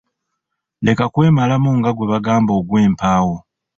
Leka 0.85 1.05
kwemalamu 1.13 1.69
nga 1.77 1.91
gwe 1.95 2.09
bagamba 2.11 2.51
ogw'empaawo. 2.59 3.35